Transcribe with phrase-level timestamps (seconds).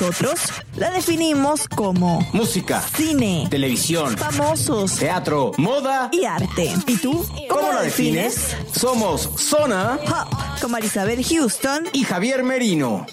[0.00, 0.40] Nosotros
[0.76, 6.08] la definimos como Música, cine, televisión, famosos teatro, moda.
[6.10, 6.74] y arte.
[6.86, 7.22] ¿Y tú?
[7.50, 8.56] ¿Cómo la defines?
[8.74, 11.86] Somos Zona Pop, con Marisabel Houston.
[11.92, 13.04] y Javier Merino.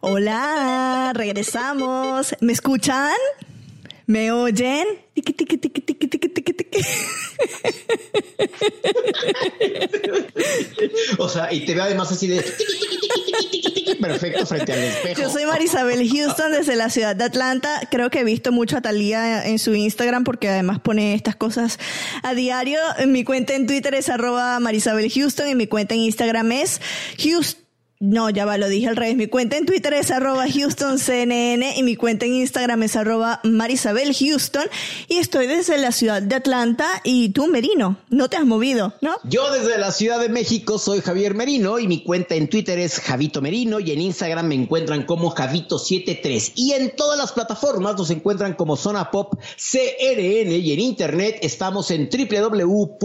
[0.00, 2.36] Hola, regresamos.
[2.40, 3.16] ¿Me escuchan?
[4.06, 4.86] ¿Me oyen?
[5.14, 5.82] Tiqui, tiqui, tiqui,
[11.18, 12.44] O sea, y te ve además así de
[14.00, 15.20] perfecto frente al espejo.
[15.20, 17.80] Yo soy Marisabel Houston desde la ciudad de Atlanta.
[17.90, 21.78] Creo que he visto mucho a Talía en su Instagram porque además pone estas cosas
[22.22, 22.80] a diario.
[23.06, 26.80] Mi cuenta en Twitter es arroba Marisabel Houston y mi cuenta en Instagram es
[27.18, 27.67] Houston.
[28.00, 29.16] No, ya va, lo dije al revés.
[29.16, 34.14] Mi cuenta en Twitter es arroba HoustonCNN y mi cuenta en Instagram es arroba Marisabel
[34.14, 34.66] Houston.
[35.08, 39.16] Y estoy desde la ciudad de Atlanta y tú, Merino, no te has movido, ¿no?
[39.24, 43.00] Yo desde la Ciudad de México soy Javier Merino y mi cuenta en Twitter es
[43.00, 48.10] Javito Merino y en Instagram me encuentran como Javito73 y en todas las plataformas nos
[48.10, 52.98] encuentran como Zona Pop CRN y en internet estamos en www.cnne.com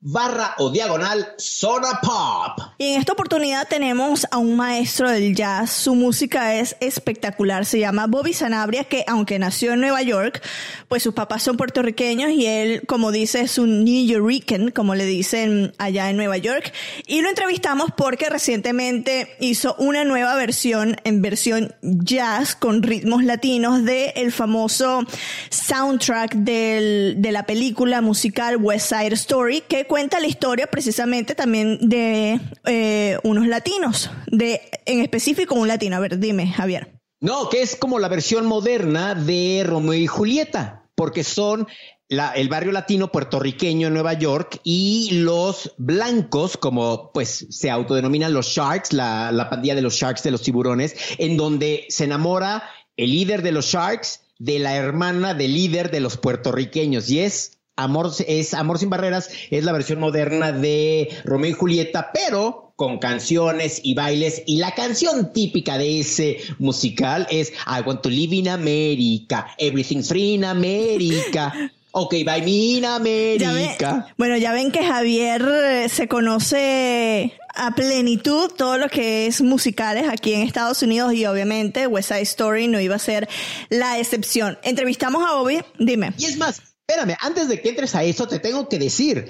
[0.00, 2.60] barra o diagonal Zona Pop.
[2.78, 5.72] Y en esta oportunidad tenemos a un maestro del jazz.
[5.72, 7.64] Su música es espectacular.
[7.66, 10.40] Se llama Bobby Sanabria, que aunque nació en Nueva York,
[10.86, 15.04] pues sus papás son puertorriqueños y él, como dice, es un New Yorican, como le
[15.04, 16.72] dicen allá en Nueva York.
[17.08, 23.84] Y lo entrevistamos porque recientemente hizo una nueva versión, en versión jazz, con ritmos latinos,
[23.84, 25.02] de el famoso
[25.50, 31.88] soundtrack del- de la película musical West Side Story, que cuenta la historia precisamente también
[31.88, 35.96] de eh, unos latinos, de en específico un latino.
[35.96, 37.00] A ver, dime, Javier.
[37.20, 41.66] No, que es como la versión moderna de Romeo y Julieta, porque son
[42.08, 48.46] el barrio latino puertorriqueño en Nueva York y los blancos, como pues se autodenominan los
[48.46, 53.10] Sharks, la, la pandilla de los Sharks, de los tiburones, en donde se enamora el
[53.10, 58.10] líder de los Sharks de la hermana del líder de los puertorriqueños y es Amor,
[58.26, 63.80] es Amor sin barreras, es la versión moderna de Romeo y Julieta, pero con canciones
[63.82, 64.42] y bailes.
[64.46, 70.08] Y la canción típica de ese musical es I want to live in America, everything's
[70.08, 71.52] free in America.
[71.90, 74.14] Ok, bye me in Ya America.
[74.18, 80.06] bueno, ya ven que Javier eh, se conoce a plenitud todo lo que es musicales
[80.08, 83.26] aquí en Estados Unidos y obviamente West Side Story no iba a ser
[83.70, 84.58] la excepción.
[84.62, 86.12] Entrevistamos a Bobby, dime.
[86.18, 89.28] Y es más, espérame, antes de que entres a eso, te tengo que decir.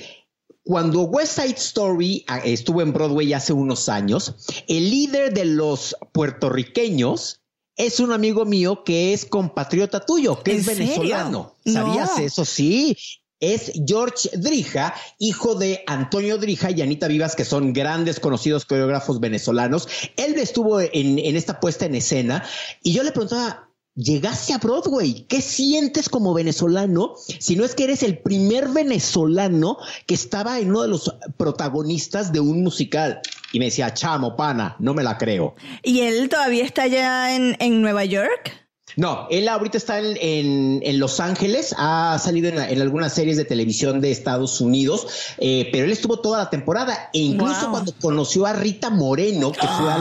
[0.63, 4.35] Cuando West Side Story ah, estuvo en Broadway hace unos años,
[4.69, 7.41] el líder de los puertorriqueños
[7.75, 10.85] es un amigo mío que es compatriota tuyo, que ¿En es serio?
[10.85, 11.55] venezolano.
[11.65, 11.73] No.
[11.73, 12.45] ¿Sabías eso?
[12.45, 12.97] Sí.
[13.41, 19.21] Es George Drija, hijo de Antonio Drija y Anita Vivas, que son grandes conocidos coreógrafos
[19.21, 19.89] venezolanos.
[20.17, 22.45] Él estuvo en, en esta puesta en escena
[22.83, 23.68] y yo le preguntaba,
[24.03, 27.15] llegaste a Broadway, ¿qué sientes como venezolano?
[27.41, 29.77] Si no es que eres el primer venezolano
[30.07, 33.21] que estaba en uno de los protagonistas de un musical.
[33.53, 35.55] Y me decía, chamo, pana, no me la creo.
[35.83, 38.53] ¿Y él todavía está allá en, en Nueva York?
[38.97, 43.45] No, él ahorita está en, en- en Los Ángeles, ha salido en, algunas series de
[43.45, 45.07] televisión de Estados Unidos,
[45.39, 47.71] eh, pero él estuvo toda la temporada e incluso Wow.
[47.71, 49.99] cuando conoció a Rita Moreno, que fue a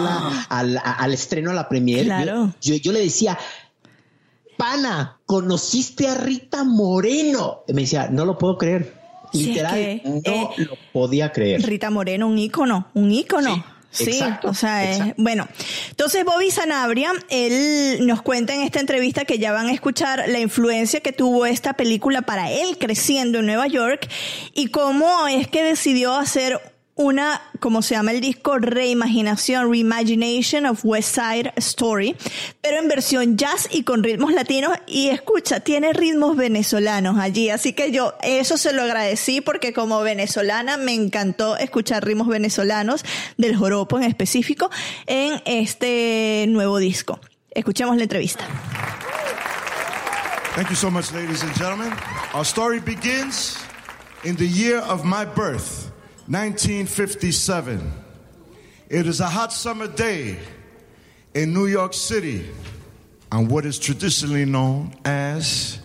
[0.63, 2.53] la- al, estreno a la premier, yo- Claro.
[2.61, 3.37] yo, yo le decía,
[4.57, 7.59] pana, conociste a Rita Moreno.
[7.67, 8.93] Y me decía, no lo puedo creer.
[9.31, 11.61] Sí, es Literal, que, no eh, lo podía creer.
[11.61, 13.55] Rita Moreno, un ícono, un ícono.
[13.55, 15.47] Sí, Sí, exacto, o sea, es- bueno.
[15.89, 20.39] Entonces Bobby Sanabria, él nos cuenta en esta entrevista que ya van a escuchar la
[20.39, 24.07] influencia que tuvo esta película para él creciendo en Nueva York
[24.53, 26.59] y cómo es que decidió hacer
[26.97, 32.15] una, como se llama el disco, reimaginación, reimagination of West Side Story,
[32.61, 34.73] pero en versión jazz y con ritmos latinos.
[34.87, 37.49] Y escucha, tiene ritmos venezolanos allí.
[37.49, 43.05] Así que yo eso se lo agradecí porque como venezolana me encantó escuchar ritmos venezolanos
[43.37, 44.69] del joropo en específico
[45.05, 47.19] en este nuevo disco.
[47.51, 48.45] Escuchemos la entrevista.
[50.55, 51.93] Thank you so much, ladies and gentlemen.
[52.33, 53.59] Our story begins
[54.23, 55.86] in the year of my birth.
[56.27, 57.79] 1957.
[58.89, 60.37] It is a hot summer day
[61.33, 62.45] in New York City
[63.31, 65.79] on what is traditionally known as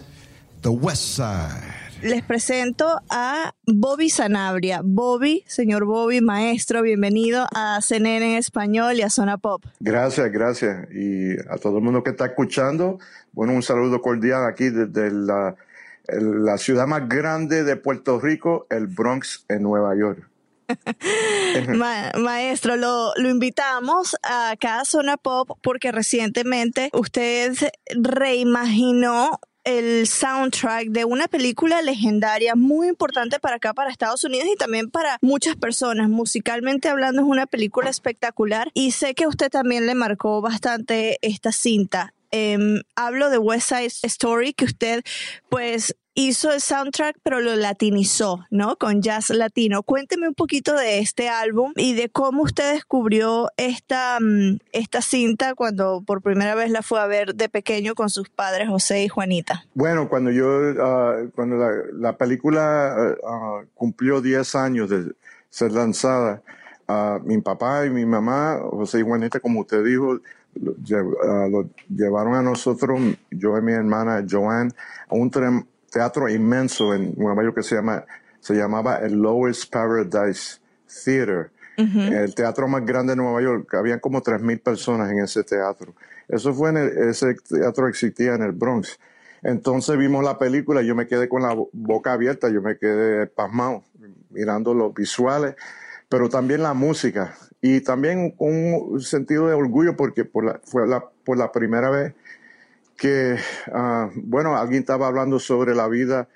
[0.63, 1.63] the West Side.
[2.03, 4.81] Les presento a Bobby Sanabria.
[4.83, 9.65] Bobby, señor Bobby, maestro, bienvenido a CNN en español y a Zona Pop.
[9.79, 10.89] Gracias, gracias.
[10.93, 12.99] Y a todo el mundo que está escuchando,
[13.31, 15.55] bueno, un saludo cordial aquí desde la,
[16.09, 20.32] la ciudad más grande de Puerto Rico, el Bronx, en Nueva York.
[22.19, 27.55] Maestro, lo, invitamos a cada zona pop porque recientemente usted
[27.95, 34.57] reimaginó el soundtrack de una película legendaria muy importante para acá, para Estados Unidos y
[34.57, 36.09] también para muchas personas.
[36.09, 41.53] Musicalmente hablando es una película espectacular y sé que usted también le marcó bastante esta
[41.53, 42.13] cinta.
[42.33, 45.05] Em, hablo de West Side Story, que usted
[45.51, 48.77] pues hizo el soundtrack, pero lo latinizó, ¿no?
[48.77, 49.83] Con jazz latino.
[49.83, 55.55] Cuénteme un poquito de este álbum y de cómo usted descubrió esta, mm, esta cinta
[55.55, 59.09] cuando por primera vez la fue a ver de pequeño con sus padres José y
[59.09, 59.65] Juanita.
[59.75, 60.49] Bueno, cuando yo,
[60.81, 61.57] ah, cuando
[61.93, 65.13] la, película ah, cumplió 10 años de
[65.51, 66.43] ser lanzada,
[67.25, 70.21] mi papá y mi mamá, José y Juanita, como usted dijo,
[70.55, 73.01] lo, llevaron a nosotros,
[73.31, 74.73] yo y mi hermana Joanne,
[75.09, 75.31] a un,
[75.93, 78.05] teatro inmenso en Nueva York que se, llama,
[78.41, 80.59] se llamaba el Lowest Paradise
[81.05, 81.51] Theater.
[81.77, 85.95] El teatro más grande de Nueva York, habían como 3.000 personas en ese teatro.
[86.29, 88.99] Eso fue en ese teatro existía en el Bronx.
[89.43, 93.83] Entonces vimos la película yo me quedé con la boca abierta, yo me quedé pasmado
[94.31, 95.57] mirando los visuales,
[96.09, 101.37] pero también la música y también un sentido de orgullo porque por fue la, por
[101.37, 102.15] la primera vez
[103.03, 103.37] que,
[103.73, 106.29] ah, bueno, alguien estaba hablando sobre la vida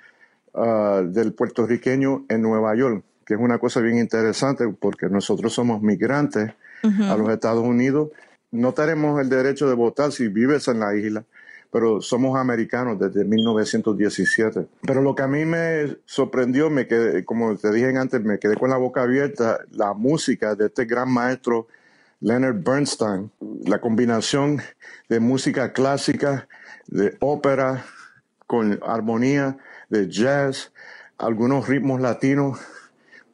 [0.53, 5.81] ah, del puertorriqueño en Nueva York, que es una cosa bien interesante porque nosotros somos
[5.81, 6.51] migrantes
[6.83, 8.11] a los Estados Unidos.
[8.51, 11.25] No tenemos el derecho de votar si vives en la isla,
[11.71, 14.67] pero somos americanos desde 1917.
[14.83, 18.57] Pero lo que a mí me sorprendió, me quedé, como te dije antes, me quedé
[18.57, 21.69] con la boca abierta, la música de este gran maestro
[22.21, 23.31] Leonard Bernstein,
[23.65, 24.61] la combinación
[25.09, 26.49] de música clásica,
[26.87, 27.85] de ópera,
[28.47, 29.59] con armonía,
[29.89, 30.73] de jazz,
[31.19, 32.59] algunos ritmos latinos.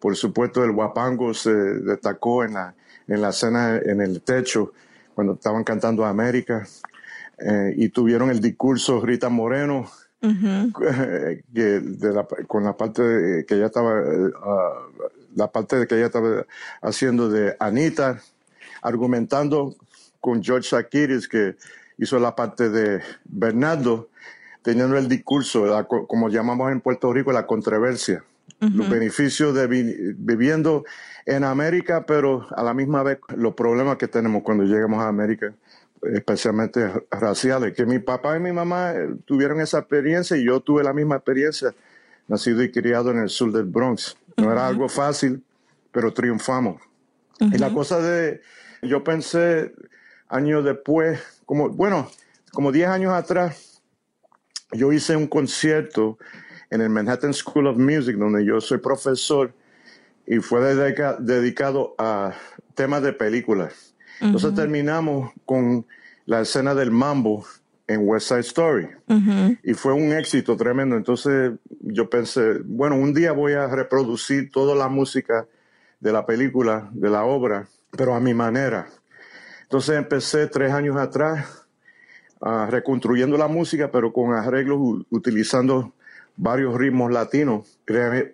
[0.00, 2.74] Por supuesto, el guapango se destacó en la,
[3.06, 4.72] en la escena en el techo
[5.14, 6.66] cuando estaban cantando América.
[7.38, 9.90] Eh, y tuvieron el discurso Rita Moreno,
[12.46, 14.86] con la parte que ella estaba, eh, ah,
[15.34, 16.46] la parte de que ella estaba
[16.82, 18.20] haciendo de Anita,
[18.82, 19.76] argumentando
[20.20, 21.56] con George Sakiris, que
[21.98, 24.08] hizo la parte de Bernardo,
[24.62, 25.64] teniendo el discurso,
[26.06, 28.24] como llamamos en Puerto Rico, la controversia,
[28.60, 30.84] los beneficios de viviendo
[31.26, 35.52] en América, pero a la misma vez los problemas que tenemos cuando llegamos a América,
[36.02, 40.82] especialmente raciales, que mi papá y mi mamá eh, tuvieron esa experiencia y yo tuve
[40.82, 41.74] la misma experiencia,
[42.28, 44.16] nacido y criado en el sur del Bronx.
[44.36, 45.42] No era algo fácil,
[45.90, 46.80] pero triunfamos.
[47.40, 48.40] Y la cosa de,
[48.82, 49.72] yo pensé
[50.28, 52.10] años después, como, bueno,
[52.52, 53.82] como 10 años atrás,
[54.72, 56.18] yo hice un concierto
[56.70, 59.54] en el Manhattan School of Music, donde yo soy profesor,
[60.26, 60.60] y fue
[61.20, 62.34] dedicado a
[62.74, 63.94] temas de películas.
[64.20, 65.84] Entonces terminamos con
[66.26, 67.44] la escena del mambo
[67.88, 68.88] en West Side Story.
[69.62, 70.96] Y fue un éxito tremendo.
[70.96, 75.46] Entonces yo pensé, bueno, un día voy a reproducir toda la música
[76.00, 78.88] de la película, de la obra, pero a mi manera.
[79.62, 81.66] Entonces empecé tres años atrás
[82.40, 84.78] uh, reconstruyendo la música, pero con arreglos
[85.10, 85.92] utilizando
[86.36, 87.78] varios ritmos latinos,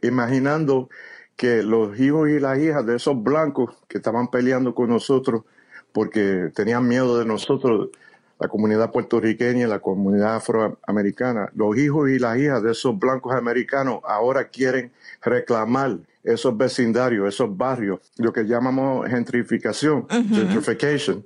[0.03, 0.89] imaginando
[1.37, 5.45] que los hijos y las hijas de esos blancos que estaban peleando con nosotros
[5.93, 7.91] porque tenían miedo de nosotros,
[8.39, 14.01] la comunidad puertorriqueña la comunidad afroamericana, los hijos y las hijas de esos blancos americanos
[14.05, 15.99] ahora quieren reclamar
[16.33, 21.25] esos vecindarios, esos barrios, lo que llamamos gentrificación, gentrification.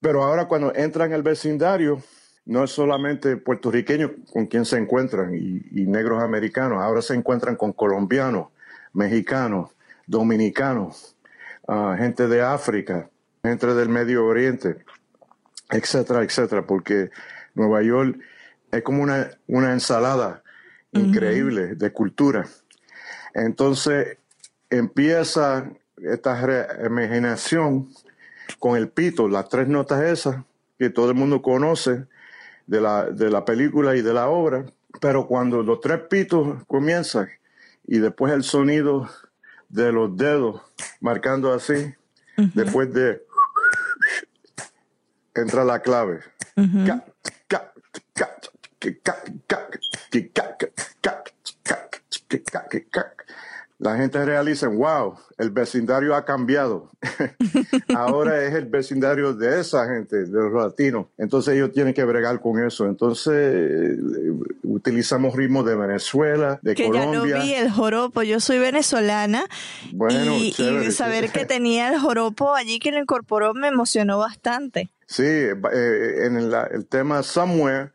[0.00, 2.02] Pero ahora cuando entran el vecindario,
[2.46, 7.72] no es solamente puertorriqueños con quien se encuentran y, negros americanos, ahora se encuentran con
[7.72, 8.48] colombianos,
[8.92, 9.70] mexicanos,
[10.06, 11.16] dominicanos,
[11.68, 13.08] ah, gente de África,
[13.42, 14.84] gente del Medio Oriente,
[15.70, 17.10] etcétera, etcétera, porque
[17.54, 18.18] Nueva York
[18.72, 20.42] es como una, una ensalada
[20.92, 22.46] increíble de cultura.
[23.34, 24.18] Entonces
[24.68, 27.90] empieza esta reimaginación
[28.58, 30.44] con el pito, las tres notas esas
[30.78, 32.06] que todo el mundo conoce
[32.66, 34.64] de la, de la película y de la obra,
[35.00, 37.28] pero cuando los tres pitos comienzan
[37.86, 39.08] y después el sonido
[39.68, 40.62] de los dedos
[41.00, 41.94] marcando así,
[42.54, 43.22] después de
[45.34, 46.20] entra la clave.
[53.80, 56.90] La gente realiza, wow, el vecindario ha cambiado.
[57.94, 61.06] Ahora es el vecindario de esa gente, de los latinos.
[61.16, 62.84] Entonces ellos tienen que bregar con eso.
[62.84, 63.96] Entonces eh,
[64.64, 67.00] utilizamos ritmos de Venezuela, de Colombia.
[67.22, 68.22] Que ya no vi el joropo.
[68.22, 69.46] Yo soy venezolana.
[69.92, 74.90] Bueno, y, y saber que tenía el joropo allí que lo incorporó me emocionó bastante.
[75.06, 77.92] Sí, eh, en el, el tema Somewhere,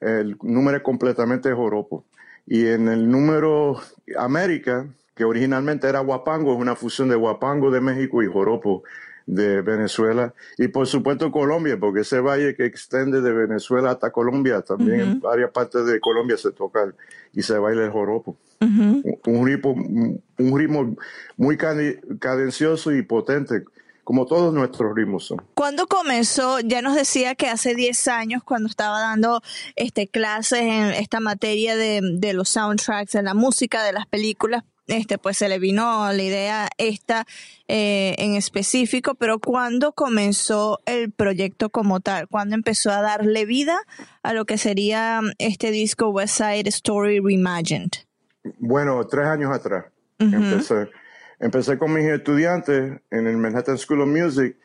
[0.00, 2.04] el número es completamente joropo.
[2.46, 3.80] Y en el número
[4.18, 8.82] América, que originalmente era Huapango, es una fusión de Huapango de México y Joropo
[9.26, 10.34] de Venezuela.
[10.58, 15.20] Y por supuesto Colombia, porque ese valle que extiende de Venezuela hasta Colombia, también en
[15.20, 16.92] varias partes de Colombia se toca
[17.32, 18.36] y se baila el joropo.
[18.60, 20.96] un, ritmo, un ritmo
[21.36, 23.64] muy cadencioso y potente,
[24.04, 25.42] como todos nuestros ritmos son.
[25.54, 26.60] ¿Cuándo comenzó?
[26.60, 29.40] Ya nos decía que hace 10 años, cuando estaba dando
[29.76, 34.64] este, clases en esta materia de, de los soundtracks, de la música, de las películas,
[34.86, 37.26] este, pues se le vino la idea esta
[37.68, 42.28] eh, en específico, pero ¿cuándo comenzó el proyecto como tal?
[42.28, 43.78] ¿Cuándo empezó a darle vida
[44.22, 47.92] a lo que sería este disco West Side Story Reimagined?
[48.58, 49.86] Bueno, tres años atrás.
[50.18, 50.88] empecé,
[51.44, 54.56] empecé con mis estudiantes en el Manhattan School of Music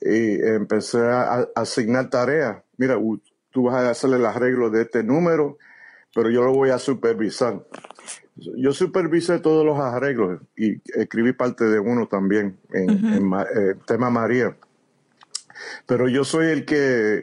[0.00, 2.56] y empecé a, asignar tareas.
[2.76, 2.98] Mira,
[3.50, 5.58] tú vas a hacerle el arreglo de este número,
[6.12, 7.64] pero yo lo voy a supervisar.
[8.34, 14.56] Yo supervisé todos los arreglos y escribí parte de uno también en, eh, tema María.
[15.86, 17.22] Pero yo soy el que,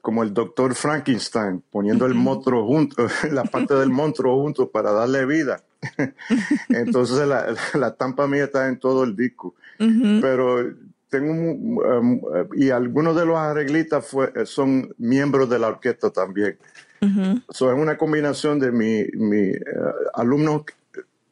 [0.00, 5.26] como el doctor Frankenstein, poniendo el monstruo junto, la parte del monstruo junto para darle
[5.26, 5.64] vida.
[6.68, 9.54] Entonces la, la estampa mía está en todo el disco.
[9.78, 10.74] Pero
[11.08, 12.20] tengo um,
[12.54, 16.56] y algunos de los arreglistas fue, son miembros de la orquesta también
[17.02, 19.60] es una combinación de mis mi, eh,
[20.14, 20.62] alumnos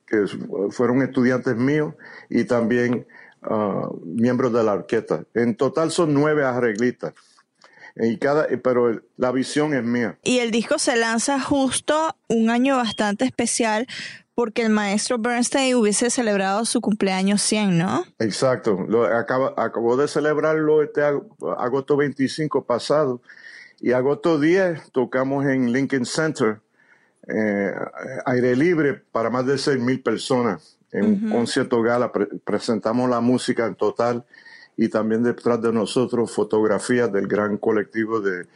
[0.06, 0.26] que
[0.70, 1.94] fueron estudiantes míos
[2.28, 3.06] y también
[3.42, 5.24] ah, miembros de la orquesta.
[5.34, 7.14] En total son nueve arreglistas.
[7.96, 10.18] Y cada, pero la visión es mía.
[10.22, 13.86] Y el disco se lanza justo un año bastante especial
[14.34, 18.04] porque el maestro Bernstein hubiese celebrado su cumpleaños 100, ¿no?
[18.18, 18.84] Exacto.
[18.88, 23.20] Lo, acabo de celebrarlo este agosto 25 pasado
[23.80, 26.60] y agosto 10 tocamos en Lincoln Center,
[27.28, 27.72] eh,
[28.26, 30.76] aire libre para más de 6 mil personas.
[30.92, 32.10] En un concierto gala
[32.44, 34.24] presentamos la música en total
[34.76, 38.46] y también detrás de nosotros fotografías del gran colectivo de,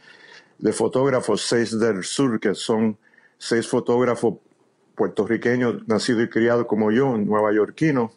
[0.73, 2.97] fotógrafos Seis del Sur, que son
[3.37, 4.35] seis fotógrafos
[4.95, 8.11] puertorriqueños nacidos y criados como yo, nueva yorkinos,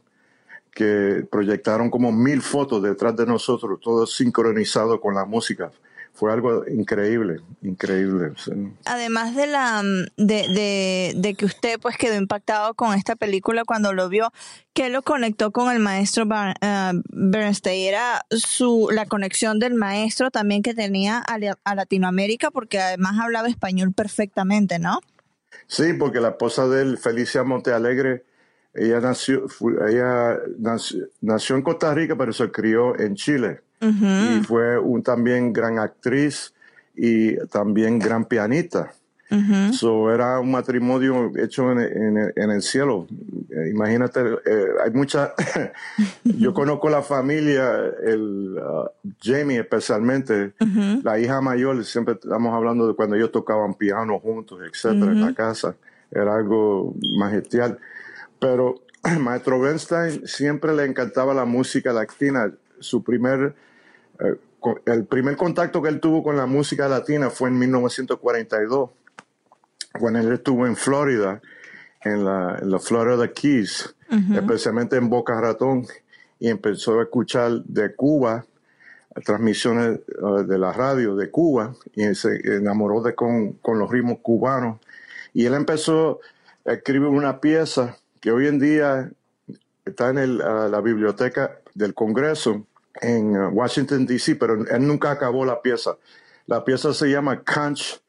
[0.73, 5.70] que proyectaron como mil fotos detrás de nosotros, todo sincronizado con la música
[6.18, 8.32] fue algo increíble, increíble.
[8.87, 9.82] Además de la
[10.16, 14.32] de, de, que usted pues quedó impactado con esta película cuando lo vio,
[14.73, 16.26] ¿qué lo conectó con el maestro
[16.61, 17.87] eh, Bernstein?
[17.88, 23.92] Era su la conexión del maestro también que tenía a, Latinoamérica, porque además hablaba español
[23.92, 24.99] perfectamente, ¿no?
[25.68, 28.25] Sí, porque la esposa de él, Felicia Montealegre,
[28.75, 29.46] ella nació,
[29.87, 30.38] ella
[31.20, 36.52] nació en Costa Rica, pero se crió en Chile y fue un también gran actriz
[36.96, 38.92] y también gran pianista.
[39.73, 43.06] So era un matrimonio hecho en, el cielo.
[43.50, 45.35] Eh, imagínate, eh, hay mucha.
[46.25, 47.73] yo conozco la familia,
[48.04, 48.88] el uh,
[49.20, 50.54] Jamie especialmente,
[51.02, 51.85] la hija mayor.
[51.85, 55.76] Siempre estamos hablando de cuando ellos tocaban piano juntos, etcétera, en la casa.
[56.11, 57.78] Era algo magistral.
[58.38, 58.76] Pero
[59.20, 62.52] maestro Bernstein siempre le encantaba la música latina.
[62.80, 63.54] Su primer
[64.20, 64.37] eh,
[64.87, 68.90] el primer contacto que él tuvo con la música latina fue en 1942,
[69.92, 71.40] cuando él estuvo en Florida,
[72.02, 73.95] en la, en la Florida Keys,
[74.35, 75.87] especialmente en Boca Ratón,
[76.38, 78.47] y empezó a escuchar de Cuba
[79.25, 84.18] transmisiones eh, de la radio de Cuba y se enamoró de con, con, los ritmos
[84.23, 84.80] cubanos.
[85.33, 86.21] Y él empezó
[86.66, 89.11] a escribir una pieza que hoy en día
[89.85, 92.66] está en el, ah, la biblioteca del Congreso
[93.00, 95.97] en ah, Washington, D.C., pero él nunca acabó la pieza.
[96.47, 98.00] La pieza se llama Conch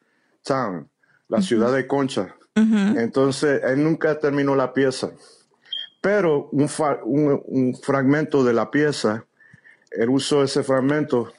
[0.44, 0.88] Town,
[1.30, 2.36] la ciudad de Concha.
[2.56, 5.12] Entonces, él nunca terminó la pieza.
[6.02, 6.70] Pero un,
[7.46, 9.26] un, fragmento de la pieza,
[9.92, 11.32] él usó ese fragmento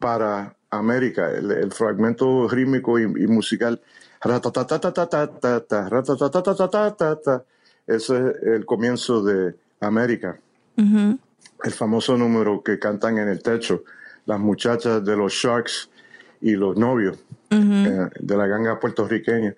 [0.00, 3.80] para América, el, fragmento rítmico y, y musical.
[7.86, 10.38] Ese es el comienzo de América.
[10.76, 13.84] El famoso número que cantan en el techo
[14.26, 15.89] las muchachas de los Sharks
[16.40, 17.18] y los novios
[17.50, 19.54] eh, de la ganga puertorriqueña.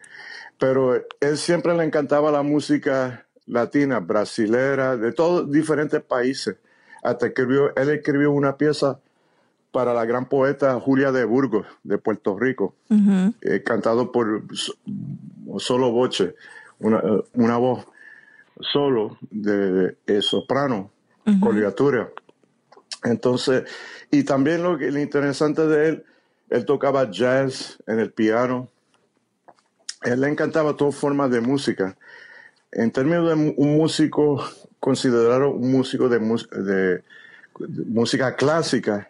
[0.59, 6.57] Pero él siempre le encantaba la música latina, brasilera, de todos diferentes países.
[7.03, 9.01] Hasta que él escribió una pieza
[9.73, 12.77] para la gran poeta Julia de Burgos, de Puerto Rico,
[13.41, 14.45] eh, cantado por
[15.59, 16.37] solo voce,
[16.79, 17.87] una, una voz
[18.61, 20.91] solo de, soprano,
[21.27, 22.07] uh
[23.05, 23.65] Entonces,
[24.11, 26.05] y también lo, que, lo interesante de él,
[26.53, 28.69] él tocaba jazz en el piano.
[30.03, 31.97] Él le encantaba todas formas de música.
[32.71, 34.45] En términos de un músico,
[34.79, 37.03] considerado un músico de, de,
[37.87, 39.09] música clásica,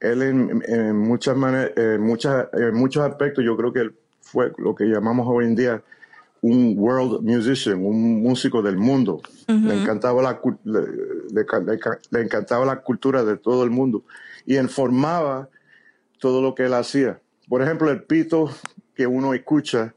[0.00, 5.26] él en, muchas maneras, en muchos aspectos, yo creo que él fue lo que llamamos
[5.28, 5.82] hoy en día
[6.42, 9.22] un world musician, un músico del mundo.
[9.46, 14.04] le, encantaba la, le, encantaba la cultura de todo el mundo
[14.44, 15.48] y informaba
[16.20, 17.20] todo lo que él hacía.
[17.48, 18.48] Por ejemplo, el pito
[18.94, 19.94] que uno escucha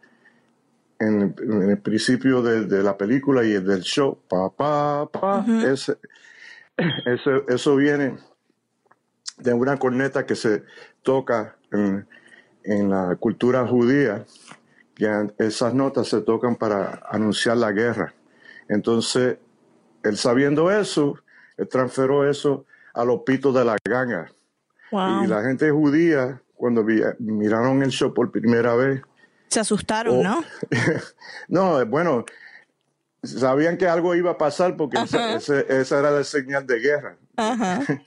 [0.97, 1.35] en,
[1.69, 5.97] el principio de, la película y del show, pa, pa, pa, ese,
[7.47, 8.17] eso viene
[9.37, 10.63] de una corneta que se
[11.03, 12.07] toca en,
[12.63, 14.25] en la cultura judía
[15.37, 18.13] esas notas se tocan para anunciar la guerra.
[18.69, 19.37] Entonces,
[20.03, 21.19] él sabiendo eso,
[21.57, 24.31] él transferó eso a los pitos de la ganga.
[25.23, 26.83] Y la gente judía, cuando
[27.19, 29.01] miraron el show por primera vez...
[29.47, 30.43] Se asustaron, oh, ¿no?
[31.47, 32.25] no, bueno,
[33.23, 37.17] sabían que algo iba a pasar porque esa era la señal de guerra.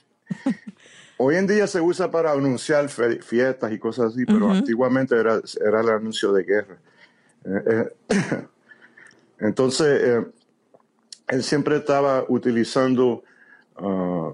[1.19, 5.81] Hoy en día se usa para anunciar fiestas y cosas así, pero antiguamente era, era
[5.81, 6.77] el anuncio de guerra.
[7.43, 8.45] Eh, eh,
[9.39, 10.25] entonces, eh,
[11.29, 13.23] él siempre estaba utilizando
[13.79, 14.33] uh,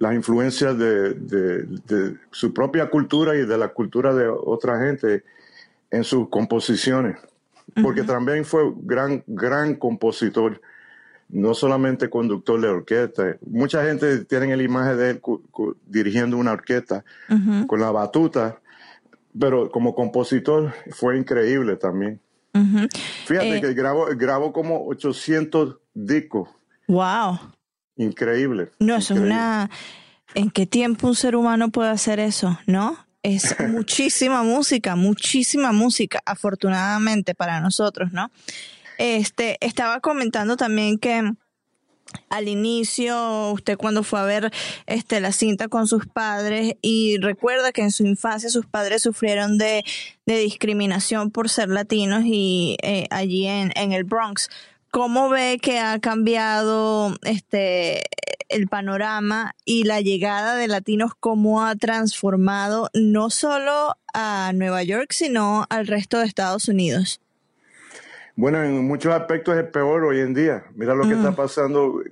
[0.00, 5.22] las influencias de, su propia cultura y de la cultura de otra gente
[5.90, 7.18] en sus composiciones,
[7.82, 10.60] porque también fue gran, gran compositor
[11.28, 13.36] no solamente conductor de orquesta.
[13.46, 15.20] Mucha gente tiene la imagen de él
[15.86, 17.04] dirigiendo una orquesta
[17.66, 18.58] con la batuta,
[19.38, 22.18] pero como compositor fue increíble también.
[23.26, 26.48] Fíjate eh, que grabó, grabó como 800 discos.
[26.88, 27.38] ¡Wow!
[28.00, 28.70] Increíble.
[28.78, 29.68] No, es una...
[30.34, 32.58] ¿En qué tiempo un ser humano puede hacer eso?
[32.66, 32.96] ¿No?
[33.22, 38.30] Es muchísima música, muchísima música, afortunadamente para nosotros, ¿no?
[38.96, 41.32] Este, estaba comentando también que
[42.28, 44.50] al inicio, usted cuando fue a ver
[44.86, 49.58] este, la cinta con sus padres y recuerda que en su infancia sus padres sufrieron
[49.58, 49.84] de,
[50.26, 54.48] discriminación por ser latinos y eh, allí en, en, el Bronx.
[54.90, 58.02] ¿Cómo ve que ha cambiado este,
[58.48, 65.12] el panorama y la llegada de latinos, cómo ha transformado no solo a Nueva York,
[65.12, 67.20] sino al resto de Estados Unidos?
[68.34, 70.64] Bueno, en muchos aspectos es peor hoy en día.
[70.74, 71.36] Mira lo que está mm.
[71.36, 72.02] pasando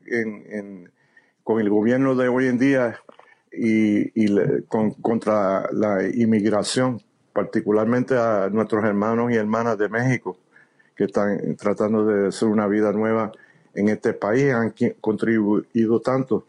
[1.43, 3.01] con el gobierno de hoy en día
[3.51, 4.29] y,
[5.03, 10.39] contra la inmigración, particularmente a nuestros hermanos y hermanas de México
[10.99, 13.31] que están tratando de hacer una vida nueva
[13.73, 16.45] en este país, han contribuido tanto.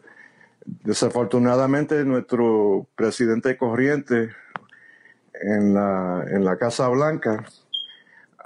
[0.64, 4.30] Desafortunadamente, nuestro presidente corriente
[5.40, 7.44] en la, en la Casa Blanca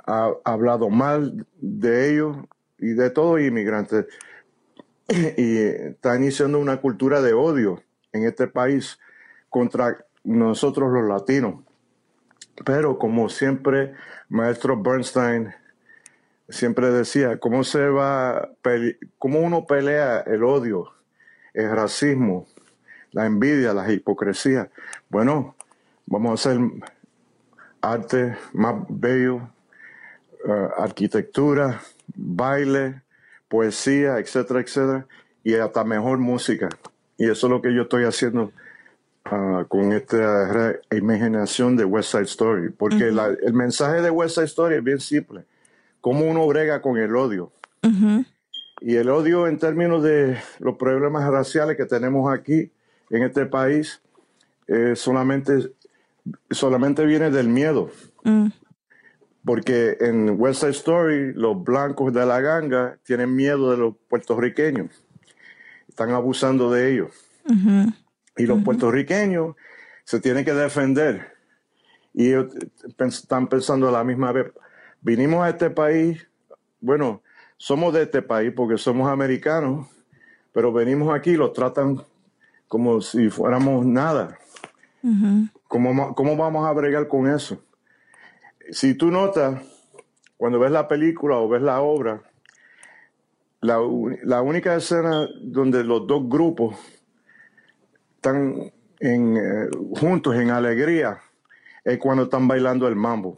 [0.06, 2.36] ha hablado mal de ellos
[2.78, 4.04] y de todos los inmigrantes
[5.38, 8.98] y está iniciando una cultura de odio en este país
[9.48, 11.64] contra nosotros los latinos.
[12.66, 13.94] Pero como siempre,
[14.28, 15.63] maestro Bernstein
[16.48, 18.50] siempre decía, ¿cómo se va,
[19.18, 20.92] cómo uno pelea el odio,
[21.52, 22.46] el racismo,
[23.12, 24.70] la envidia, la hipocresía?
[25.08, 25.54] Bueno,
[26.06, 26.60] vamos a hacer
[27.80, 29.48] arte más bello,
[30.46, 31.80] eh, arquitectura,
[32.14, 33.02] baile,
[33.48, 35.06] poesía, etcétera, etcétera,
[35.42, 36.68] y hasta mejor música.
[37.16, 38.52] Y eso es lo que yo estoy haciendo
[39.24, 44.76] ah, con esta imaginación de West Side Story, porque el mensaje de West Side Story
[44.76, 45.44] es bien simple,
[46.04, 47.50] cómo uno brega con el odio.
[48.82, 52.70] Y el odio en términos de los problemas raciales que tenemos aquí
[53.08, 54.02] en este país
[54.66, 55.72] eh, solamente,
[56.50, 57.90] solamente viene del miedo.
[58.22, 58.48] Mm.
[59.46, 64.90] Porque en West Side Story los blancos de la ganga tienen miedo de los puertorriqueños.
[65.88, 67.12] Están abusando de ellos.
[68.36, 69.56] Y los puertorriqueños
[70.04, 71.32] se tienen que defender.
[72.12, 72.52] Y ellos
[72.98, 74.52] están pensando a la misma vez.
[75.04, 76.26] Vinimos a este país,
[76.80, 77.22] bueno,
[77.58, 79.86] somos de este país porque somos americanos,
[80.50, 82.02] pero venimos aquí y los tratan
[82.68, 84.38] como si fuéramos nada.
[85.68, 87.62] ¿Cómo, ¿Cómo vamos a bregar con eso?
[88.70, 89.60] Si tú notas,
[90.38, 92.22] cuando ves la película o ves la obra,
[93.60, 93.78] la,
[94.22, 96.76] la única escena donde los dos grupos
[98.16, 99.68] están en, eh,
[100.00, 101.20] juntos en alegría
[101.84, 103.34] es cuando están bailando el mambo.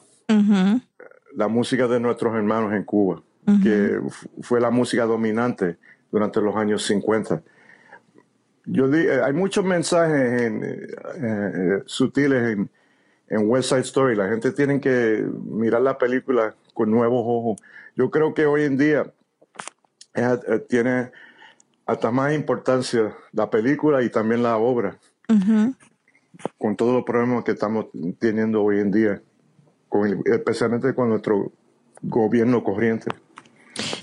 [1.36, 3.22] La música de nuestros hermanos en Cuba,
[3.62, 4.00] que
[4.40, 5.76] fue la música dominante
[6.10, 7.42] durante los años 50.
[8.64, 12.70] Yo eh, hay muchos mensajes eh, sutiles en,
[13.28, 14.16] en West Side Story.
[14.16, 17.60] La gente tiene que mirar la película con nuevos ojos.
[17.94, 19.12] Yo creo que hoy en día
[20.68, 21.10] tiene
[21.86, 24.98] hasta más importancia la película y también la obra,
[26.58, 27.86] con todos los problemas que estamos
[28.18, 29.22] teniendo hoy en día,
[30.04, 31.52] especialmente con nuestro
[32.02, 33.10] gobierno corriente.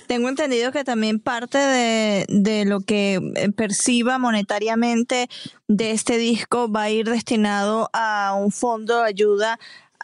[0.08, 5.28] Tengo entendido que también parte de, de, lo que eh, perciba monetariamente
[5.68, 9.60] de este disco va a ir destinado a un fondo de ayuda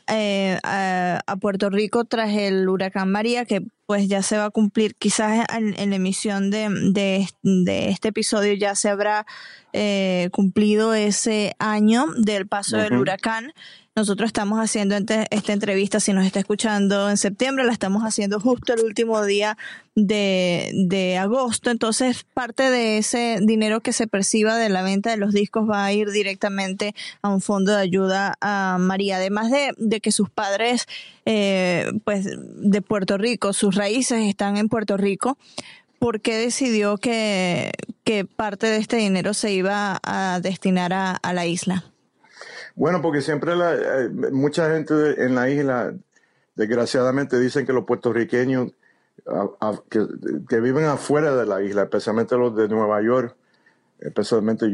[0.09, 4.93] eh, a, Puerto Rico tras el huracán María, que pues ya se va a cumplir,
[4.93, 6.69] quizás en, la emisión de,
[7.41, 9.25] de, este episodio ya se habrá
[9.73, 13.51] eh, cumplido ese año del paso del huracán.
[13.95, 18.73] Nosotros estamos haciendo esta entrevista, si nos está escuchando en septiembre, la estamos haciendo justo
[18.73, 19.57] el último día
[20.07, 21.69] de, agosto.
[21.69, 25.83] Entonces, parte de ese dinero que se perciba de la venta de los discos va
[25.83, 29.17] a ir directamente a un fondo de ayuda a María.
[29.17, 30.87] Además de, que sus padres,
[31.31, 35.37] eh, pues, de Puerto Rico, sus raíces están en Puerto Rico.
[35.99, 37.71] ¿Por qué decidió que,
[38.35, 41.83] parte de este dinero se iba a destinar a la isla?
[42.79, 45.93] Bueno, porque siempre la, eh, mucha gente en la isla,
[46.55, 48.71] desgraciadamente, dicen que los puertorriqueños
[49.89, 53.35] que, viven afuera de la isla, especialmente los de Nueva York,
[53.99, 54.65] especialmente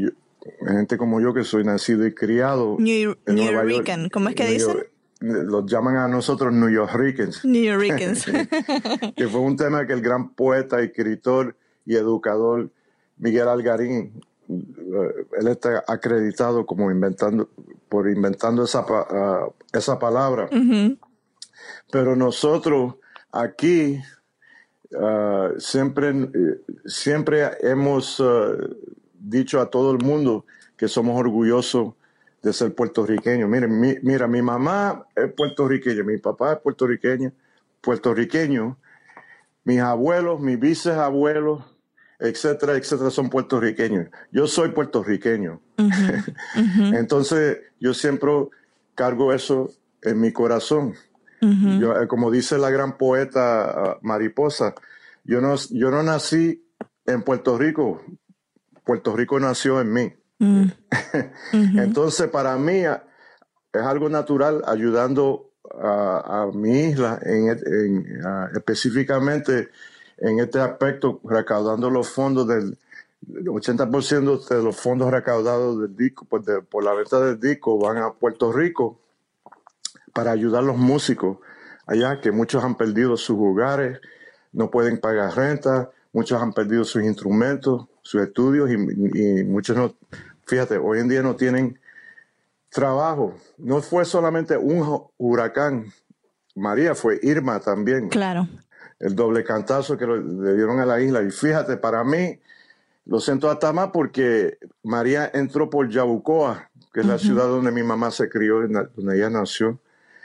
[0.67, 3.89] gente como yo que soy nacido y criado New, en Nueva York.
[4.13, 4.77] ¿Cómo es que dicen?
[5.19, 7.45] Los llaman a nosotros New Yorkers.
[7.45, 8.25] New Yorkers.
[9.15, 12.69] que fue un tema que el gran poeta, escritor y educador
[13.17, 17.49] Miguel Algarín, eh, él está acreditado como inventando
[17.89, 20.49] por inventando esa, ah, esa palabra.
[21.91, 22.95] Pero nosotros
[23.31, 23.99] aquí
[24.99, 26.29] ah, siempre,
[26.85, 28.53] siempre hemos ah,
[29.13, 30.45] dicho a todo el mundo
[30.77, 31.93] que somos orgullosos
[32.45, 33.49] de ser puertorriqueños.
[33.49, 37.31] Miren, mi, mira, mi mamá es puertorriqueña, mi papá es puertorriqueño,
[37.81, 38.77] puertorriqueño,
[39.63, 41.63] mis abuelos, mis bisabuelos,
[42.19, 44.09] etcétera, etcétera, son puertorriqueños.
[44.31, 45.59] Yo soy puertorriqueño.
[46.93, 48.31] Entonces, yo siempre
[48.93, 49.71] cargo eso
[50.03, 50.93] en mi corazón.
[51.41, 54.75] yo, eh, como dice la gran poeta ah, Mariposa,
[55.23, 56.63] yo no, yo no nací
[57.07, 58.03] en Puerto Rico,
[58.83, 60.13] Puerto Rico nació en mí.
[60.39, 60.65] Mm.
[61.77, 69.69] Entonces, para mí es algo natural ayudando a, mi isla, en, ah, específicamente
[70.17, 72.77] en este aspecto, recaudando los fondos del
[73.27, 78.13] 80% de los fondos recaudados del disco, pues por la venta del disco, van a
[78.13, 78.99] Puerto Rico
[80.13, 81.39] para ayudar a los músicos
[81.85, 83.99] allá, que muchos han perdido sus hogares,
[84.53, 89.93] no pueden pagar renta, muchos han perdido sus instrumentos, sus estudios y, y muchos no,
[90.45, 91.77] fíjate, hoy en día no tienen
[92.69, 93.35] trabajo.
[93.57, 95.91] No fue solamente un huracán,
[96.55, 98.07] María fue Irma también.
[98.09, 98.47] Claro
[98.99, 101.21] el doble cantazo que le dieron a la isla.
[101.23, 102.39] Y fíjate, para mí,
[103.05, 107.83] lo siento hasta más porque María entró por Yabucoa, que es la ciudad donde mi
[107.83, 109.79] mamá se crió, donde ella nació,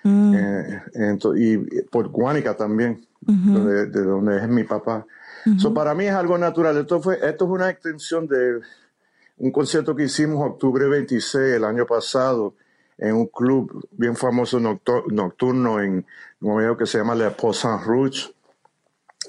[0.04, 0.34] mm.
[0.34, 5.04] eh, y por Guánica también, de donde es mi papá.
[5.46, 6.76] Eso para mí es algo natural.
[6.76, 8.60] Esto, fue, esto es una extensión de
[9.38, 12.54] un concierto que hicimos octubre 26 el año pasado
[12.98, 16.04] en un club bien famoso nocturno en
[16.40, 18.34] York que se llama Le Pont Saint Rouge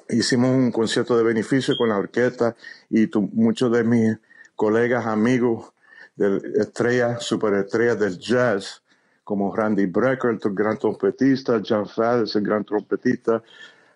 [0.10, 2.56] hicimos un concierto de beneficio con la orquesta
[2.90, 4.18] y muchos de mis
[4.56, 5.72] colegas, amigos,
[6.16, 8.84] de estrellas, superestrellas del jazz,
[9.24, 13.42] como Randy Brecker, el gran trompetista, John Faddes, el gran trompetista,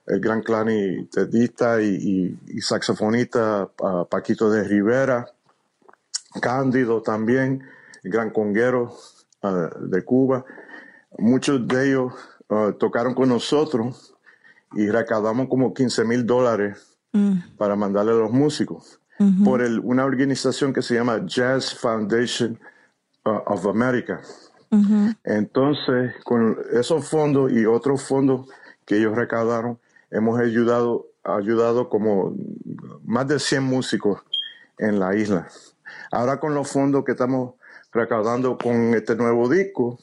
[0.08, 3.70] el gran clarinetista y, y, saxofonista
[4.10, 5.26] Paquito de Rivera,
[6.42, 7.64] Cándido también,
[8.04, 8.96] el gran conguero
[9.80, 10.46] de Cuba.
[11.18, 12.14] Muchos de ellos
[12.78, 14.14] tocaron con nosotros
[14.74, 17.56] y recaudamos como 15 mil dólares mm.
[17.58, 19.00] para mandarle a los músicos
[19.44, 22.60] por el, una organización que se llama Jazz Foundation
[23.26, 24.22] uh, of America.
[25.24, 28.50] Entonces, con esos fondos y otros fondos
[28.86, 29.80] que ellos recaudaron,
[30.16, 32.36] hemos ayudado, ayudado como
[33.04, 34.22] más de 100 músicos
[34.78, 35.48] en la isla.
[36.12, 37.56] Ahora con los fondos que estamos
[37.92, 40.00] recaudando con este nuevo disco,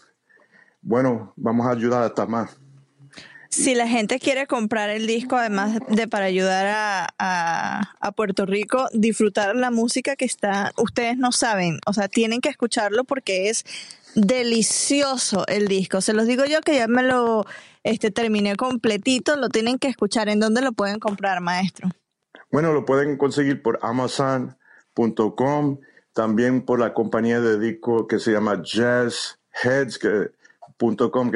[0.83, 2.57] bueno, vamos a ayudar hasta más.
[3.48, 9.55] Si la gente quiere comprar el disco, además de para ayudar a, Puerto Rico, disfrutar
[9.57, 13.64] la música que está, ustedes no saben, o sea, tienen que escucharlo porque es
[14.14, 16.01] delicioso el disco.
[16.01, 17.46] Se los digo yo que ya me lo
[17.85, 20.29] este, terminé completito, lo tienen que escuchar.
[20.29, 21.88] ¿En dónde lo pueden comprar, maestro?
[22.51, 25.79] Bueno, lo pueden conseguir por amazon.com,
[26.12, 30.31] también por la compañía de disco que se llama Jazz Heads, que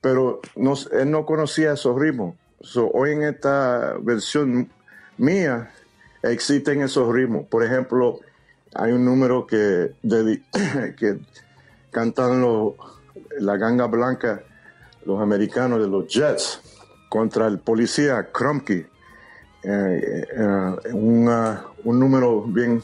[0.00, 2.36] Pero no, él no conocía esos ritmos.
[2.92, 4.70] hoy en esta versión
[5.16, 5.70] mía,
[6.22, 7.46] existen esos ritmos.
[7.46, 8.20] Por ejemplo,
[8.74, 9.94] hay un número que,
[10.98, 11.18] que
[11.90, 12.74] cantan los,
[13.40, 14.42] la ganga blanca,
[15.04, 16.60] los americanos de los Jets,
[17.08, 18.88] contra el policía Krumke.
[19.62, 22.82] Eh, eh, un número bien,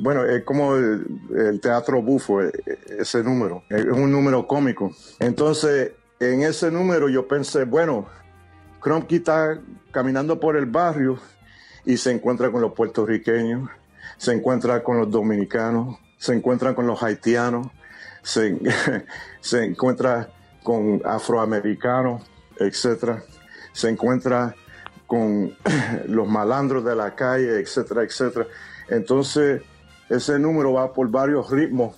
[0.00, 2.52] bueno, es como el, teatro bufo, eh,
[2.98, 4.92] ese número, es un número cómico.
[5.18, 8.06] Entonces, en ese número yo pensé, bueno,
[8.80, 9.60] Krumke está
[9.90, 11.18] caminando por el barrio
[11.84, 13.68] y se encuentra con los puertorriqueños,
[14.16, 17.68] se encuentra con los dominicanos, se encuentra con los haitianos,
[18.22, 18.58] se,
[19.40, 20.30] se encuentra
[20.62, 22.22] con afroamericanos,
[22.56, 23.22] etcétera,
[23.72, 24.54] se encuentra
[25.06, 25.52] con
[26.06, 28.46] los malandros de la calle, etcétera, etcétera.
[28.88, 29.62] Entonces,
[30.08, 31.96] ese número va por varios ritmos,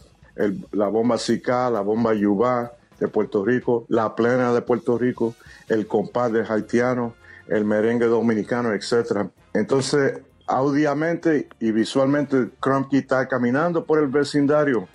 [0.73, 5.35] la bomba Zika, la bomba Yubá de Puerto Rico, la plena de Puerto Rico,
[5.69, 7.15] el compás haitiano,
[7.49, 9.31] el merengue dominicano, etcétera.
[9.53, 14.89] Entonces, audiamente y visualmente, Crumpy está caminando por el vecindario,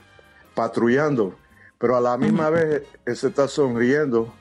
[0.54, 1.36] patrullando,
[1.78, 4.34] pero a la misma vez él se está sonriendo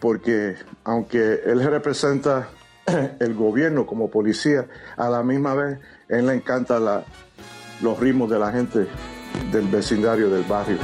[0.00, 2.48] porque aunque él representa
[3.20, 4.66] el gobierno como policía,
[4.96, 7.04] a la misma vez él le encanta
[7.80, 8.86] los ritmos de la gente
[9.50, 10.78] del vecindario, del barrio.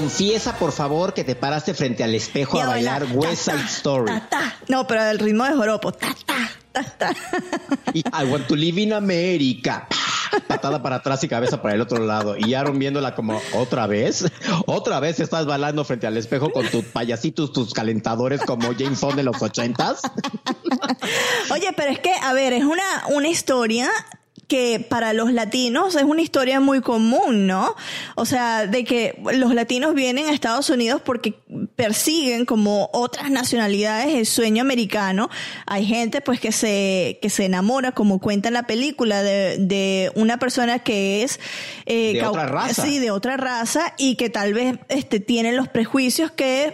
[0.00, 4.12] Confiesa, por favor, que te paraste frente al espejo a bailar West Side Story.
[4.68, 5.92] No, pero el ritmo de joropo.
[7.92, 9.88] Y I want to live in America.
[10.46, 12.36] Patada para atrás y cabeza para el otro lado.
[12.36, 14.24] Y Aaron viéndola como otra vez.
[14.66, 19.16] Otra vez estás bailando frente al espejo con tus payasitos, tus calentadores como James Bond
[19.16, 20.02] de los ochentas.
[21.50, 23.90] Oye, pero es que, a ver, es una, una historia
[24.48, 27.76] que para los latinos es una historia muy común, ¿no?
[28.16, 31.34] O sea, de que los latinos vienen a Estados Unidos porque
[31.76, 35.28] persiguen como otras nacionalidades el sueño americano.
[35.66, 40.10] Hay gente pues que se, que se enamora, como cuenta en la película, de, de
[40.14, 41.38] una persona que es...
[41.84, 42.82] Eh, de otra raza.
[42.82, 46.72] Sí, de otra raza y que tal vez este, tiene los prejuicios que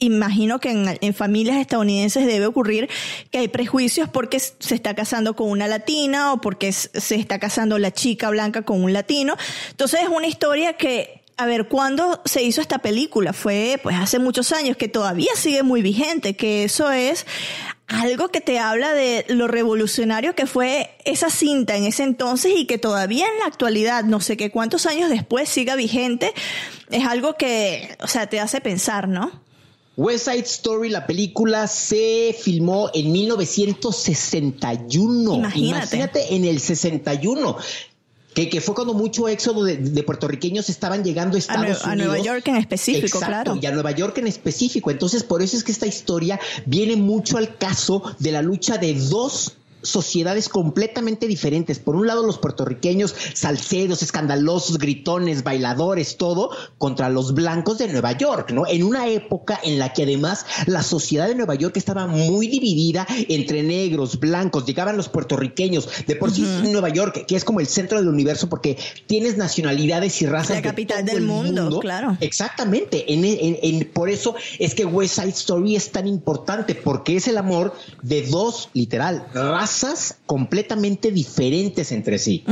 [0.00, 2.88] imagino que en, familias estadounidenses debe ocurrir
[3.30, 7.78] que hay prejuicios porque se está casando con una latina o porque se está casando
[7.78, 9.36] la chica blanca con un latino.
[9.70, 13.32] Entonces es una historia que a ver, ¿cuándo se hizo esta película?
[13.32, 17.24] Fue pues hace muchos años que todavía sigue muy vigente, que eso es
[17.86, 22.66] algo que te habla de lo revolucionario que fue esa cinta en ese entonces y
[22.66, 26.34] que todavía en la actualidad, no sé qué cuántos años después siga vigente,
[26.90, 29.40] es algo que, o sea, te hace pensar, ¿no?
[30.00, 35.34] West Side Story, la película, se filmó en 1961.
[35.34, 35.58] Imagínate.
[35.58, 37.58] Imagínate en el 61.
[38.32, 41.84] Que, que, fue cuando mucho éxodo de, puertorriqueños estaban llegando a Estados Unidos.
[41.84, 43.58] A Nueva York en específico, claro.
[43.60, 44.90] Y a Nueva York en específico.
[44.90, 48.94] Entonces, por eso es que esta historia viene mucho al caso de la lucha de
[48.94, 51.78] dos sociedades completamente diferentes.
[51.78, 58.12] Por un lado, los puertorriqueños salseros, escandalosos, gritones, bailadores, todo, contra los blancos de Nueva
[58.12, 58.66] York, ¿no?
[58.66, 63.06] En una época en la que además la sociedad de Nueva York estaba muy dividida
[63.28, 65.88] entre negros, blancos, llegaban los puertorriqueños.
[66.06, 70.20] De por sí, Nueva York, que es como el centro del universo, porque tienes nacionalidades
[70.22, 70.56] y razas.
[70.56, 72.16] La capital del mundo, claro.
[72.20, 73.12] Exactamente.
[73.12, 77.74] En, por eso es que West Side Story es tan importante, porque es el amor
[78.02, 79.69] de dos, literal, razas
[80.26, 82.44] completamente diferentes entre sí.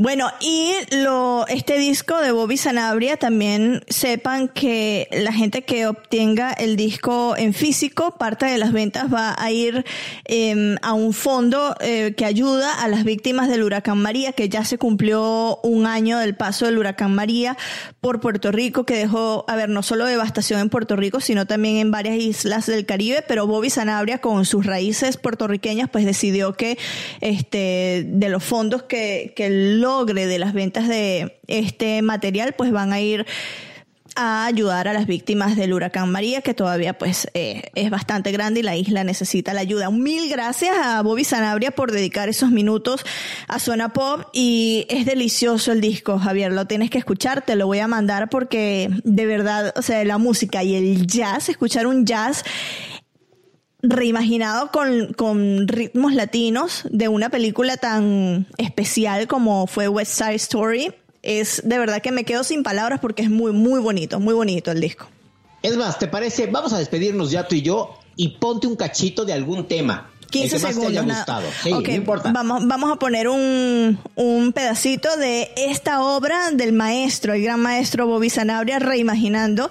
[0.00, 6.52] Bueno, y lo, este disco de Bobby Sanabria también sepan que la gente que obtenga
[6.52, 9.84] el disco en físico, parte de las ventas va a ir
[10.24, 14.64] em, a un fondo eh, que ayuda a las víctimas del huracán María, que ya
[14.64, 17.56] se cumplió un año del paso del huracán María
[18.00, 21.78] por Puerto Rico, que dejó, a ver, no solo devastación en Puerto Rico, sino también
[21.78, 26.78] en varias islas del Caribe, pero Bobby Sanabria con sus raíces puertorriqueñas, pues decidió que
[27.20, 29.50] este, de los fondos que, que
[29.88, 33.24] logre de las ventas de este material, pues van a ir
[34.16, 38.60] a ayudar a las víctimas del huracán María, que todavía pues eh, es bastante grande
[38.60, 39.90] y la isla necesita la ayuda.
[39.90, 43.02] Mil gracias a Bobby Sanabria por dedicar esos minutos
[43.46, 47.66] a Zona Pop y es delicioso el disco, Javier, lo tienes que escuchar, te lo
[47.66, 52.04] voy a mandar porque de verdad, o sea, la música y el jazz, escuchar un
[52.04, 52.44] jazz
[53.82, 60.94] reimaginado con, con, ritmos latinos de una película tan especial como fue West Side Story.
[61.22, 64.70] Es de verdad que me quedo sin palabras porque es muy, muy bonito, muy bonito
[64.70, 65.08] el disco.
[65.62, 66.46] Es más, ¿te parece?
[66.46, 70.10] Vamos a despedirnos ya tú y yo y ponte un cachito de algún tema.
[70.30, 71.06] 15 segundos.
[71.64, 72.32] no importa.
[72.32, 78.06] Vamos, vamos a poner un, un, pedacito de esta obra del maestro, el gran maestro
[78.06, 79.70] Bobby Sanabria, reimaginando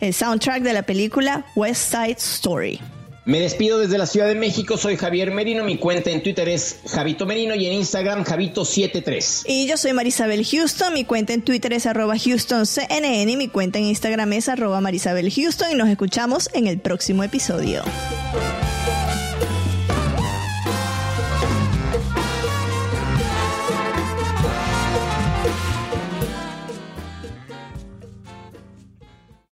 [0.00, 2.80] el soundtrack de la película West Side Story.
[3.26, 6.78] Me despido desde la Ciudad de México, soy Javier Merino, mi cuenta en Twitter es
[6.86, 9.42] Javito Merino y en Instagram Javito73.
[9.48, 13.80] Y yo soy Marisabel Houston, mi cuenta en Twitter es arroba HoustonCNN y mi cuenta
[13.80, 17.82] en Instagram es arroba Marisabel Houston y nos escuchamos en el próximo episodio.